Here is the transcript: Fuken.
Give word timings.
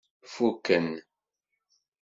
Fuken. 0.33 0.87